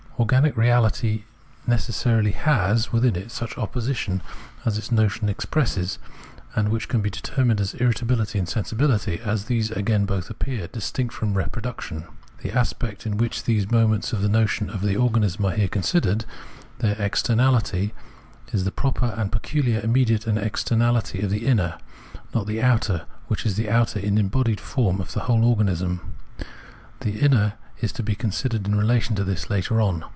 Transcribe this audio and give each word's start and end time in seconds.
Organic 0.19 0.53
reahty 0.55 1.23
necessarily 1.65 2.29
has 2.29 2.91
within 2.93 3.15
it 3.15 3.31
such 3.31 3.57
an 3.57 3.63
opposition 3.63 4.21
as 4.63 4.77
its 4.77 4.91
notion 4.91 5.27
expresses, 5.29 5.97
and 6.55 6.69
which 6.69 6.87
can 6.87 7.01
be 7.01 7.09
determined 7.09 7.59
as 7.59 7.73
irritabihty 7.73 8.37
and 8.37 8.47
sensibihty, 8.47 9.19
as 9.21 9.45
these 9.45 9.71
again 9.71 10.05
both 10.05 10.29
appear 10.29 10.67
distinct 10.67 11.11
from 11.11 11.33
reproduction. 11.33 12.03
The 12.43 12.51
aspect 12.51 13.07
in 13.07 13.17
which 13.17 13.45
the 13.45 13.65
moments 13.71 14.13
of 14.13 14.21
the 14.21 14.29
notion 14.29 14.69
of 14.69 14.83
organism 14.85 15.43
are 15.45 15.53
here 15.55 15.67
considered, 15.67 16.25
their 16.77 16.93
Externahty, 16.95 17.89
is 18.53 18.63
the 18.63 18.71
proper 18.71 19.15
and 19.17 19.31
pecuhar 19.31 19.83
immediate 19.83 20.25
externahty 20.25 21.23
of 21.23 21.31
the 21.31 21.47
inner; 21.47 21.79
not 22.31 22.45
the 22.45 22.61
outer 22.61 23.07
which 23.27 23.43
is 23.43 23.55
the 23.55 23.71
outer 23.71 23.99
embodied 23.99 24.59
form 24.59 25.01
of 25.01 25.13
the 25.13 25.21
whole 25.21 25.43
organism; 25.43 26.13
the 26.99 27.19
inner 27.19 27.53
is 27.81 27.91
to 27.91 28.03
be 28.03 28.13
considered 28.13 28.67
in 28.67 28.75
relation 28.75 29.15
to 29.15 29.23
this 29.23 29.49
later 29.49 29.81
on. 29.81 30.05